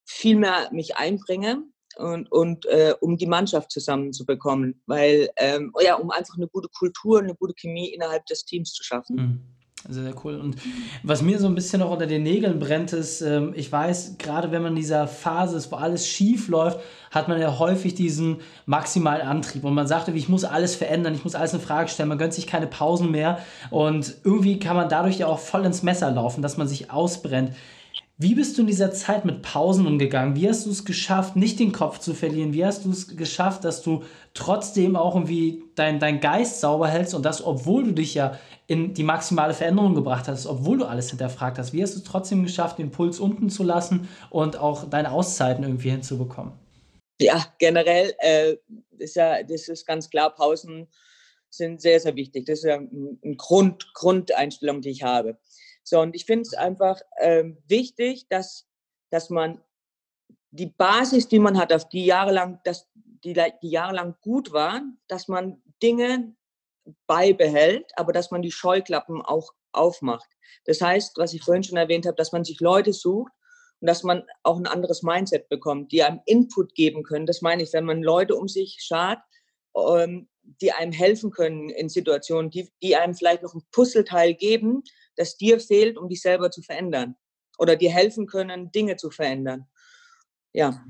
viel 0.07 0.37
mehr 0.37 0.71
mich 0.73 0.97
einbringe 0.97 1.63
und, 1.97 2.31
und 2.31 2.67
äh, 2.67 2.95
um 3.01 3.17
die 3.17 3.27
Mannschaft 3.27 3.71
zusammenzubekommen. 3.71 4.83
Weil, 4.87 5.31
ähm, 5.37 5.73
oh 5.75 5.81
ja, 5.83 5.97
um 5.97 6.11
einfach 6.11 6.37
eine 6.37 6.49
gute 6.49 6.69
Kultur, 6.69 7.19
eine 7.21 7.35
gute 7.35 7.55
Chemie 7.55 7.89
innerhalb 7.89 8.25
des 8.27 8.45
Teams 8.45 8.73
zu 8.73 8.83
schaffen. 8.83 9.17
Mhm. 9.17 9.56
Sehr, 9.89 10.03
sehr 10.03 10.15
cool. 10.25 10.41
Und 10.41 10.57
was 11.03 11.23
mir 11.23 11.39
so 11.39 11.47
ein 11.47 11.55
bisschen 11.55 11.81
noch 11.81 11.91
unter 11.91 12.07
den 12.07 12.25
Nägeln 12.25 12.59
brennt, 12.59 12.93
ist, 12.93 13.21
ähm, 13.21 13.53
ich 13.55 13.71
weiß, 13.71 14.17
gerade 14.19 14.51
wenn 14.51 14.63
man 14.63 14.73
in 14.73 14.77
dieser 14.77 15.07
Phase 15.07 15.57
ist, 15.57 15.71
wo 15.71 15.77
alles 15.77 16.09
schief 16.09 16.49
läuft, 16.49 16.81
hat 17.13 17.29
man 17.29 17.41
ja 17.41 17.59
häufig 17.59 17.95
diesen 17.95 18.39
maximalen 18.65 19.27
Antrieb. 19.27 19.65
Und 19.65 19.75
man 19.75 19.87
sagt, 19.87 20.09
ich 20.09 20.29
muss 20.29 20.45
alles 20.45 20.75
verändern, 20.75 21.15
ich 21.15 21.23
muss 21.23 21.37
alles 21.37 21.55
in 21.55 21.61
Frage 21.61 21.89
stellen, 21.89 22.09
man 22.09 22.19
gönnt 22.19 22.35
sich 22.35 22.47
keine 22.47 22.67
Pausen 22.67 23.11
mehr. 23.11 23.39
Und 23.71 24.15
irgendwie 24.25 24.59
kann 24.59 24.77
man 24.77 24.89
dadurch 24.89 25.19
ja 25.19 25.27
auch 25.27 25.39
voll 25.39 25.65
ins 25.65 25.83
Messer 25.83 26.11
laufen, 26.11 26.43
dass 26.43 26.57
man 26.57 26.67
sich 26.67 26.91
ausbrennt. 26.91 27.53
Wie 28.19 28.35
bist 28.35 28.57
du 28.57 28.63
in 28.63 28.67
dieser 28.67 28.93
Zeit 28.93 29.27
mit 29.27 29.43
Pausen 29.43 29.87
umgegangen? 29.87 30.37
Wie 30.37 30.49
hast 30.49 30.65
du 30.65 30.71
es 30.71 30.87
geschafft, 30.87 31.37
nicht 31.37 31.61
den 31.61 31.73
Kopf 31.73 31.99
zu 31.99 32.15
verlieren? 32.15 32.55
Wie 32.55 32.65
hast 32.65 32.87
du 32.87 32.91
es 32.91 33.15
geschafft, 33.15 33.63
dass 33.63 33.83
du 33.83 34.05
trotzdem 34.33 34.97
auch 34.97 35.15
irgendwie 35.15 35.65
dein, 35.75 35.99
dein 35.99 36.21
Geist 36.21 36.63
sauber 36.63 36.89
hältst 36.89 37.15
und 37.15 37.25
das, 37.25 37.45
obwohl 37.45 37.85
du 37.85 37.93
dich 37.93 38.15
ja 38.15 38.39
in 38.67 38.95
die 38.95 39.03
maximale 39.03 39.53
Veränderung 39.53 39.95
gebracht 39.95 40.29
hast, 40.29 40.47
obwohl 40.47 40.79
du 40.79 40.87
alles 40.87 41.11
hinterfragt 41.11 41.59
hast? 41.59 41.75
Wie 41.75 41.83
hast 41.83 41.95
du 41.95 41.99
es 41.99 42.05
trotzdem 42.05 42.43
geschafft, 42.43 42.79
den 42.79 42.91
Puls 42.91 43.21
unten 43.21 43.51
zu 43.51 43.63
lassen 43.63 44.09
und 44.31 44.57
auch 44.59 44.89
deine 44.89 45.13
Auszeiten 45.13 45.63
irgendwie 45.63 45.91
hinzubekommen? 45.91 46.55
Ja, 47.21 47.45
generell 47.59 48.15
äh, 48.21 48.57
ist 48.97 49.17
ja, 49.17 49.43
das 49.43 49.69
ist 49.69 49.87
ganz 49.87 50.09
klar, 50.09 50.35
Pausen 50.35 50.89
sind 51.51 51.83
sehr, 51.83 52.01
sehr 52.01 52.17
wichtig. 52.17 52.47
Das 52.47 52.61
ist 52.61 52.65
ja 52.65 52.77
eine 52.77 53.37
Grund, 53.37 53.93
Grundeinstellung, 53.93 54.81
die 54.81 54.91
ich 54.91 55.03
habe. 55.03 55.39
So, 55.89 56.01
und 56.01 56.17
ich 56.17 56.25
finde 56.25 56.43
es 56.43 56.55
einfach 56.55 57.01
ähm, 57.21 57.59
wichtig, 57.69 58.27
dass, 58.29 58.67
dass 59.11 59.31
man 59.31 59.63
die 60.51 60.67
Basis, 60.67 61.29
die 61.29 61.39
man 61.39 61.57
hat, 61.57 61.73
auf 61.73 61.89
die 61.89 62.05
jahrelang, 62.05 62.59
dass 62.65 62.89
die, 62.95 63.35
die 63.35 63.71
jahrelang 63.71 64.17
gut 64.21 64.53
waren, 64.53 64.99
dass 65.07 65.29
man 65.29 65.63
Dinge 65.81 66.35
beibehält, 67.07 67.93
aber 67.95 68.13
dass 68.13 68.33
man 68.33 68.43
die 68.43 68.51
Scheuklappen 68.51 69.23
auch 69.23 69.53
aufmacht. 69.71 70.29
Das 70.65 70.81
heißt, 70.81 71.19
was 71.19 71.35
ich 71.35 71.45
vorhin 71.45 71.63
schon 71.63 71.79
erwähnt 71.79 72.07
habe, 72.07 72.17
dass 72.17 72.33
man 72.33 72.45
sich 72.45 72.59
Leute 72.59 72.93
sucht 72.93 73.33
und 73.81 73.87
dass 73.87 74.03
man 74.03 74.25
auch 74.43 74.57
ein 74.57 74.67
anderes 74.67 75.05
Mindset 75.05 75.49
bekommt, 75.49 75.93
die 75.93 76.03
einem 76.03 76.21
Input 76.27 76.75
geben 76.75 77.05
können. 77.05 77.27
Das 77.27 77.43
meine 77.43 77.63
ich, 77.63 77.73
wenn 77.73 77.85
man 77.85 78.03
Leute 78.03 78.35
um 78.35 78.49
sich 78.49 78.79
schart, 78.81 79.21
ähm, 79.77 80.29
die 80.61 80.73
einem 80.73 80.93
helfen 80.93 81.31
können 81.31 81.69
in 81.69 81.89
Situationen, 81.89 82.51
die, 82.51 82.71
die 82.83 82.97
einem 82.97 83.15
vielleicht 83.15 83.43
noch 83.43 83.55
ein 83.55 83.63
Puzzleteil 83.73 84.35
geben, 84.35 84.83
das 85.17 85.37
dir 85.37 85.61
fehlt, 85.61 85.97
um 85.97 86.09
dich 86.09 86.23
selber 86.23 86.51
zu 86.51 86.63
verändern 86.63 87.17
oder 87.59 87.77
dir 87.77 87.91
helfen 87.91 88.27
können, 88.27 88.71
Dinge 88.71 88.97
zu 88.97 89.11
verändern. 89.11 89.67
Ja. 90.53 90.85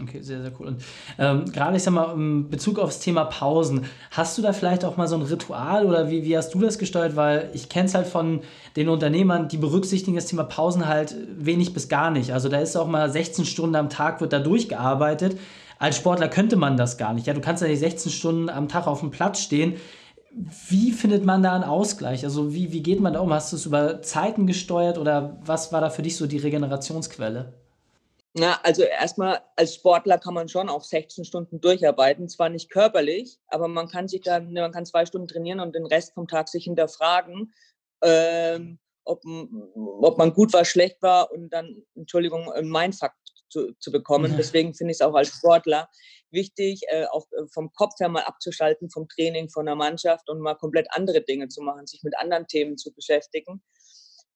Okay, 0.00 0.22
sehr, 0.22 0.40
sehr 0.40 0.52
cool. 0.58 0.68
Und 0.68 0.82
ähm, 1.18 1.44
gerade, 1.52 1.76
ich 1.76 1.82
sag 1.82 1.92
mal, 1.92 2.14
in 2.14 2.48
Bezug 2.48 2.78
aufs 2.78 3.00
Thema 3.00 3.24
Pausen, 3.26 3.84
hast 4.10 4.38
du 4.38 4.42
da 4.42 4.54
vielleicht 4.54 4.86
auch 4.86 4.96
mal 4.96 5.06
so 5.06 5.16
ein 5.16 5.22
Ritual 5.22 5.84
oder 5.84 6.08
wie, 6.10 6.24
wie 6.24 6.34
hast 6.34 6.54
du 6.54 6.60
das 6.60 6.78
gesteuert? 6.78 7.14
Weil 7.14 7.50
ich 7.52 7.68
kenne 7.68 7.86
es 7.86 7.94
halt 7.94 8.06
von 8.06 8.40
den 8.74 8.88
Unternehmern, 8.88 9.48
die 9.48 9.58
berücksichtigen 9.58 10.16
das 10.16 10.26
Thema 10.26 10.44
Pausen 10.44 10.88
halt 10.88 11.14
wenig 11.36 11.74
bis 11.74 11.90
gar 11.90 12.10
nicht. 12.10 12.32
Also 12.32 12.48
da 12.48 12.58
ist 12.58 12.74
auch 12.74 12.86
mal 12.86 13.10
16 13.10 13.44
Stunden 13.44 13.76
am 13.76 13.90
Tag 13.90 14.22
wird 14.22 14.32
da 14.32 14.38
durchgearbeitet. 14.38 15.38
Als 15.82 15.96
Sportler 15.96 16.28
könnte 16.28 16.54
man 16.54 16.76
das 16.76 16.96
gar 16.96 17.12
nicht. 17.12 17.26
Ja, 17.26 17.34
du 17.34 17.40
kannst 17.40 17.60
ja 17.60 17.66
nicht 17.66 17.80
16 17.80 18.12
Stunden 18.12 18.48
am 18.48 18.68
Tag 18.68 18.86
auf 18.86 19.00
dem 19.00 19.10
Platz 19.10 19.40
stehen. 19.40 19.80
Wie 20.30 20.92
findet 20.92 21.24
man 21.24 21.42
da 21.42 21.56
einen 21.56 21.64
Ausgleich? 21.64 22.22
Also 22.22 22.54
wie, 22.54 22.70
wie 22.70 22.84
geht 22.84 23.00
man 23.00 23.14
da 23.14 23.18
um? 23.18 23.32
Hast 23.32 23.50
du 23.50 23.56
es 23.56 23.66
über 23.66 24.00
Zeiten 24.00 24.46
gesteuert 24.46 24.96
oder 24.96 25.40
was 25.44 25.72
war 25.72 25.80
da 25.80 25.90
für 25.90 26.02
dich 26.02 26.16
so 26.16 26.28
die 26.28 26.38
Regenerationsquelle? 26.38 27.54
Ja, 28.34 28.60
also 28.62 28.82
erstmal 28.84 29.40
als 29.56 29.74
Sportler 29.74 30.18
kann 30.18 30.34
man 30.34 30.48
schon 30.48 30.68
auf 30.68 30.84
16 30.84 31.24
Stunden 31.24 31.60
durcharbeiten, 31.60 32.28
zwar 32.28 32.48
nicht 32.48 32.70
körperlich, 32.70 33.40
aber 33.48 33.66
man 33.66 33.88
kann 33.88 34.06
sich 34.06 34.20
dann, 34.20 34.52
man 34.52 34.70
kann 34.70 34.86
zwei 34.86 35.04
Stunden 35.04 35.26
trainieren 35.26 35.58
und 35.58 35.74
den 35.74 35.86
Rest 35.86 36.14
vom 36.14 36.28
Tag 36.28 36.48
sich 36.48 36.62
hinterfragen, 36.62 37.52
ähm, 38.04 38.78
ob, 39.04 39.20
ob 39.74 40.16
man 40.16 40.32
gut 40.32 40.52
war, 40.52 40.64
schlecht 40.64 41.02
war 41.02 41.32
und 41.32 41.52
dann, 41.52 41.82
Entschuldigung, 41.96 42.52
ein 42.52 42.68
Mindfuck 42.68 43.10
zu, 43.52 43.72
zu 43.78 43.92
bekommen. 43.92 44.34
Deswegen 44.36 44.74
finde 44.74 44.92
ich 44.92 44.96
es 44.96 45.00
auch 45.02 45.14
als 45.14 45.28
Sportler 45.28 45.88
wichtig, 46.30 46.82
äh, 46.88 47.04
auch 47.06 47.26
äh, 47.32 47.46
vom 47.52 47.72
Kopf 47.72 48.00
her 48.00 48.08
mal 48.08 48.22
abzuschalten, 48.22 48.90
vom 48.90 49.08
Training, 49.08 49.50
von 49.50 49.66
der 49.66 49.76
Mannschaft 49.76 50.28
und 50.28 50.40
mal 50.40 50.54
komplett 50.54 50.88
andere 50.90 51.20
Dinge 51.20 51.48
zu 51.48 51.62
machen, 51.62 51.86
sich 51.86 52.02
mit 52.02 52.16
anderen 52.16 52.46
Themen 52.46 52.78
zu 52.78 52.92
beschäftigen. 52.92 53.62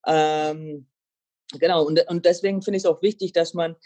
Ähm, 0.06 0.86
genau, 1.58 1.84
und, 1.84 2.06
und 2.08 2.24
deswegen 2.24 2.62
finde 2.62 2.76
ich 2.76 2.84
es 2.84 2.90
auch 2.90 3.02
wichtig, 3.02 3.32
dass 3.32 3.54
man, 3.54 3.76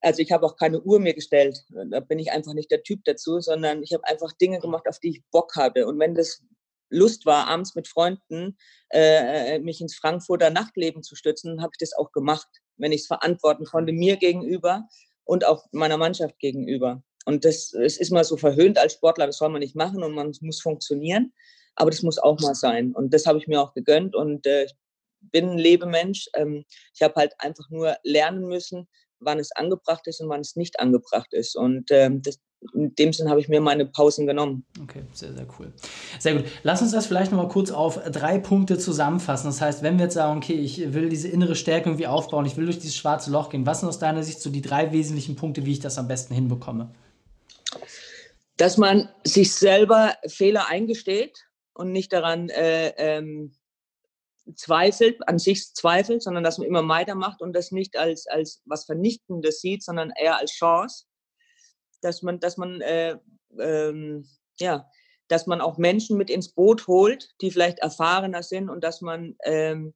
also 0.00 0.22
ich 0.22 0.32
habe 0.32 0.46
auch 0.46 0.56
keine 0.56 0.80
Uhr 0.80 1.00
mir 1.00 1.14
gestellt, 1.14 1.64
da 1.90 2.00
bin 2.00 2.18
ich 2.18 2.30
einfach 2.30 2.54
nicht 2.54 2.70
der 2.70 2.82
Typ 2.82 3.00
dazu, 3.04 3.40
sondern 3.40 3.82
ich 3.82 3.92
habe 3.92 4.06
einfach 4.06 4.32
Dinge 4.32 4.60
gemacht, 4.60 4.88
auf 4.88 4.98
die 5.00 5.10
ich 5.10 5.22
Bock 5.30 5.56
hatte. 5.56 5.86
Und 5.86 5.98
wenn 5.98 6.14
das 6.14 6.42
Lust 6.88 7.26
war, 7.26 7.48
abends 7.48 7.74
mit 7.74 7.88
Freunden 7.88 8.56
äh, 8.90 9.58
mich 9.60 9.80
ins 9.80 9.94
Frankfurter 9.94 10.50
Nachtleben 10.50 11.02
zu 11.02 11.14
stützen, 11.14 11.62
habe 11.62 11.70
ich 11.72 11.78
das 11.78 11.96
auch 11.96 12.12
gemacht, 12.12 12.48
wenn 12.80 12.92
ich 12.92 13.02
es 13.02 13.06
verantworten 13.06 13.64
konnte, 13.64 13.92
mir 13.92 14.16
gegenüber 14.16 14.88
und 15.24 15.46
auch 15.46 15.66
meiner 15.72 15.96
Mannschaft 15.96 16.38
gegenüber. 16.38 17.02
Und 17.26 17.44
das 17.44 17.72
es 17.74 17.98
ist 17.98 18.10
mal 18.10 18.24
so 18.24 18.36
verhöhnt 18.36 18.78
als 18.78 18.94
Sportler, 18.94 19.26
das 19.26 19.38
soll 19.38 19.50
man 19.50 19.60
nicht 19.60 19.76
machen 19.76 20.02
und 20.02 20.14
man 20.14 20.32
muss 20.40 20.60
funktionieren. 20.60 21.32
Aber 21.76 21.90
das 21.90 22.02
muss 22.02 22.18
auch 22.18 22.38
mal 22.40 22.54
sein. 22.54 22.92
Und 22.92 23.14
das 23.14 23.26
habe 23.26 23.38
ich 23.38 23.46
mir 23.46 23.60
auch 23.60 23.74
gegönnt. 23.74 24.14
Und 24.14 24.46
äh, 24.46 24.64
ich 24.64 24.74
bin 25.20 25.50
ein 25.50 25.58
Lebemensch. 25.58 26.28
Ähm, 26.34 26.64
ich 26.94 27.02
habe 27.02 27.14
halt 27.14 27.34
einfach 27.38 27.68
nur 27.70 27.96
lernen 28.02 28.48
müssen, 28.48 28.88
wann 29.20 29.38
es 29.38 29.52
angebracht 29.52 30.06
ist 30.06 30.20
und 30.20 30.28
wann 30.28 30.40
es 30.40 30.56
nicht 30.56 30.80
angebracht 30.80 31.32
ist. 31.32 31.56
Und 31.56 31.90
ähm, 31.90 32.22
das, 32.22 32.38
in 32.74 32.94
dem 32.94 33.12
Sinn 33.12 33.30
habe 33.30 33.40
ich 33.40 33.48
mir 33.48 33.60
meine 33.60 33.86
Pausen 33.86 34.26
genommen. 34.26 34.64
Okay, 34.82 35.02
sehr, 35.12 35.32
sehr 35.32 35.46
cool. 35.58 35.72
Sehr 36.18 36.34
gut. 36.34 36.44
Lass 36.62 36.82
uns 36.82 36.92
das 36.92 37.06
vielleicht 37.06 37.32
nochmal 37.32 37.48
kurz 37.48 37.70
auf 37.70 37.98
drei 38.10 38.38
Punkte 38.38 38.78
zusammenfassen. 38.78 39.46
Das 39.46 39.60
heißt, 39.60 39.82
wenn 39.82 39.96
wir 39.98 40.04
jetzt 40.04 40.14
sagen, 40.14 40.38
okay, 40.38 40.54
ich 40.54 40.92
will 40.92 41.08
diese 41.08 41.28
innere 41.28 41.54
Stärke 41.54 41.88
irgendwie 41.88 42.06
aufbauen, 42.06 42.44
ich 42.44 42.56
will 42.56 42.66
durch 42.66 42.78
dieses 42.78 42.96
schwarze 42.96 43.30
Loch 43.30 43.48
gehen, 43.48 43.64
was 43.64 43.80
sind 43.80 43.88
aus 43.88 43.98
deiner 43.98 44.22
Sicht 44.22 44.40
so 44.40 44.50
die 44.50 44.62
drei 44.62 44.92
wesentlichen 44.92 45.36
Punkte, 45.36 45.64
wie 45.64 45.72
ich 45.72 45.80
das 45.80 45.98
am 45.98 46.08
besten 46.08 46.34
hinbekomme? 46.34 46.90
Dass 48.58 48.76
man 48.76 49.08
sich 49.24 49.54
selber 49.54 50.14
Fehler 50.26 50.68
eingesteht 50.68 51.46
und 51.72 51.92
nicht 51.92 52.12
daran 52.12 52.50
äh, 52.50 52.92
ähm, 52.98 53.54
zweifelt, 54.54 55.26
an 55.26 55.38
sich 55.38 55.72
zweifelt, 55.72 56.22
sondern 56.22 56.44
dass 56.44 56.58
man 56.58 56.66
immer 56.66 56.86
weitermacht 56.86 57.40
und 57.40 57.54
das 57.54 57.72
nicht 57.72 57.96
als, 57.96 58.26
als 58.26 58.60
was 58.66 58.84
Vernichtendes 58.84 59.60
sieht, 59.62 59.82
sondern 59.82 60.12
eher 60.14 60.36
als 60.36 60.52
Chance. 60.52 61.06
Dass 62.00 62.22
man, 62.22 62.40
dass 62.40 62.56
man, 62.56 62.80
äh, 62.80 63.16
ähm, 63.58 64.26
ja, 64.58 64.86
dass 65.28 65.46
man 65.46 65.60
auch 65.60 65.78
Menschen 65.78 66.16
mit 66.16 66.30
ins 66.30 66.48
Boot 66.48 66.86
holt, 66.86 67.30
die 67.40 67.50
vielleicht 67.50 67.78
erfahrener 67.78 68.42
sind 68.42 68.68
und 68.68 68.82
dass 68.82 69.00
man, 69.00 69.36
ähm, 69.44 69.94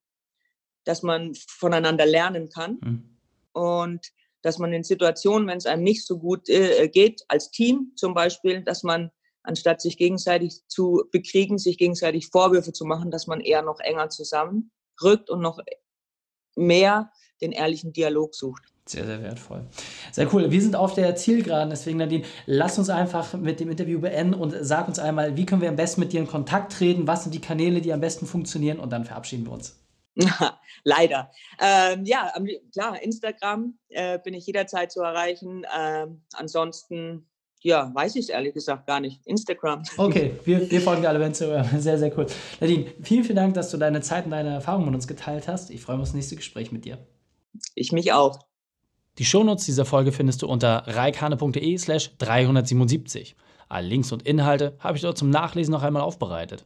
dass 0.84 1.02
man 1.02 1.34
voneinander 1.34 2.06
lernen 2.06 2.48
kann. 2.50 2.78
Mhm. 2.80 3.18
Und 3.52 4.12
dass 4.42 4.58
man 4.58 4.72
in 4.72 4.84
Situationen, 4.84 5.48
wenn 5.48 5.56
es 5.58 5.66
einem 5.66 5.82
nicht 5.82 6.06
so 6.06 6.18
gut 6.18 6.48
äh, 6.48 6.88
geht, 6.88 7.22
als 7.28 7.50
Team 7.50 7.92
zum 7.96 8.12
Beispiel, 8.12 8.62
dass 8.62 8.82
man 8.82 9.10
anstatt 9.42 9.80
sich 9.80 9.96
gegenseitig 9.96 10.66
zu 10.68 11.04
bekriegen, 11.10 11.58
sich 11.58 11.78
gegenseitig 11.78 12.28
Vorwürfe 12.28 12.72
zu 12.72 12.84
machen, 12.84 13.10
dass 13.10 13.26
man 13.26 13.40
eher 13.40 13.62
noch 13.62 13.80
enger 13.80 14.10
zusammenrückt 14.10 15.30
und 15.30 15.40
noch 15.40 15.60
mehr 16.56 17.10
den 17.40 17.52
ehrlichen 17.52 17.92
Dialog 17.92 18.34
sucht. 18.34 18.73
Sehr, 18.86 19.06
sehr 19.06 19.22
wertvoll. 19.22 19.64
Sehr 20.12 20.32
cool. 20.34 20.50
Wir 20.50 20.60
sind 20.60 20.76
auf 20.76 20.94
der 20.94 21.16
Zielgeraden, 21.16 21.70
deswegen 21.70 21.98
Nadine, 21.98 22.24
lass 22.44 22.78
uns 22.78 22.90
einfach 22.90 23.32
mit 23.32 23.58
dem 23.58 23.70
Interview 23.70 23.98
beenden 24.00 24.34
und 24.34 24.54
sag 24.60 24.88
uns 24.88 24.98
einmal, 24.98 25.38
wie 25.38 25.46
können 25.46 25.62
wir 25.62 25.70
am 25.70 25.76
besten 25.76 26.02
mit 26.02 26.12
dir 26.12 26.20
in 26.20 26.26
Kontakt 26.26 26.72
treten, 26.72 27.06
was 27.06 27.22
sind 27.22 27.34
die 27.34 27.40
Kanäle, 27.40 27.80
die 27.80 27.94
am 27.94 28.00
besten 28.00 28.26
funktionieren 28.26 28.78
und 28.78 28.90
dann 28.90 29.06
verabschieden 29.06 29.46
wir 29.46 29.52
uns. 29.52 29.80
Leider. 30.84 31.30
Ähm, 31.60 32.04
ja, 32.04 32.32
klar, 32.72 33.02
Instagram 33.02 33.78
äh, 33.88 34.18
bin 34.18 34.34
ich 34.34 34.46
jederzeit 34.46 34.92
zu 34.92 35.00
erreichen. 35.00 35.64
Ähm, 35.76 36.22
ansonsten 36.34 37.26
ja, 37.64 37.90
weiß 37.94 38.16
ich 38.16 38.24
es 38.24 38.28
ehrlich 38.28 38.52
gesagt 38.52 38.86
gar 38.86 39.00
nicht. 39.00 39.26
Instagram. 39.26 39.82
Okay, 39.96 40.38
wir, 40.44 40.70
wir 40.70 40.80
folgen 40.82 41.06
alle 41.06 41.24
Instagram. 41.24 41.66
Sehr, 41.80 41.98
sehr 41.98 42.16
cool. 42.16 42.26
Nadine, 42.60 42.92
vielen, 43.02 43.24
vielen 43.24 43.36
Dank, 43.36 43.54
dass 43.54 43.70
du 43.70 43.78
deine 43.78 44.02
Zeit 44.02 44.26
und 44.26 44.32
deine 44.32 44.50
Erfahrungen 44.50 44.84
mit 44.84 44.94
uns 44.94 45.08
geteilt 45.08 45.48
hast. 45.48 45.70
Ich 45.70 45.80
freue 45.80 45.96
mich 45.96 46.02
auf 46.02 46.08
das 46.08 46.14
nächste 46.14 46.36
Gespräch 46.36 46.70
mit 46.72 46.84
dir. 46.84 46.98
Ich 47.74 47.90
mich 47.90 48.12
auch. 48.12 48.38
Die 49.18 49.24
Shownotes 49.24 49.64
dieser 49.64 49.84
Folge 49.84 50.10
findest 50.10 50.42
du 50.42 50.48
unter 50.48 50.82
reikane.de 50.88 51.78
slash 51.78 52.10
377. 52.18 53.36
Alle 53.68 53.86
Links 53.86 54.10
und 54.10 54.22
Inhalte 54.22 54.76
habe 54.80 54.96
ich 54.96 55.02
dort 55.02 55.16
zum 55.16 55.30
Nachlesen 55.30 55.70
noch 55.70 55.84
einmal 55.84 56.02
aufbereitet. 56.02 56.64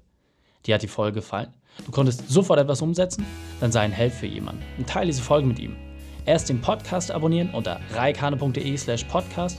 Dir 0.64 0.74
hat 0.74 0.82
die 0.82 0.88
Folge 0.88 1.16
gefallen? 1.16 1.52
Du 1.84 1.92
konntest 1.92 2.26
sofort 2.28 2.58
etwas 2.58 2.80
umsetzen? 2.80 3.26
Dann 3.60 3.70
sei 3.70 3.80
ein 3.80 3.92
Held 3.92 4.14
für 4.14 4.26
jemanden 4.26 4.62
und 4.78 4.88
teile 4.88 5.08
diese 5.08 5.20
Folge 5.20 5.46
mit 5.46 5.58
ihm. 5.58 5.76
Erst 6.24 6.48
den 6.48 6.62
Podcast 6.62 7.10
abonnieren 7.10 7.50
unter 7.50 7.80
reikane.de 7.92 8.76
slash 8.78 9.04
podcast 9.04 9.58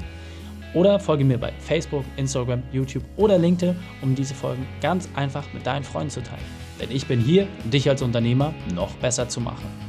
oder 0.74 1.00
folge 1.00 1.24
mir 1.24 1.38
bei 1.38 1.54
Facebook, 1.60 2.06
Instagram, 2.18 2.64
YouTube 2.72 3.04
oder 3.18 3.38
LinkedIn, 3.38 3.76
um 4.02 4.16
diese 4.16 4.34
Folgen 4.34 4.68
ganz 4.82 5.08
einfach 5.16 5.46
mit 5.54 5.66
deinen 5.66 5.84
Freunden 5.84 6.10
zu 6.10 6.24
teilen. 6.24 6.42
Denn 6.82 6.90
ich 6.90 7.06
bin 7.08 7.20
hier, 7.20 7.48
um 7.64 7.70
dich 7.70 7.88
als 7.88 8.02
Unternehmer 8.02 8.54
noch 8.74 8.94
besser 8.96 9.30
zu 9.30 9.42
machen. 9.42 9.89